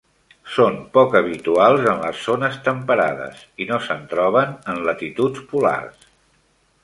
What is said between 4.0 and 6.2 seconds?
troben en latituds polars.